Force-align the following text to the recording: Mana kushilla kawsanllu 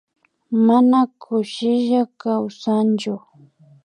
Mana 0.65 0.99
kushilla 1.21 2.01
kawsanllu 2.21 3.15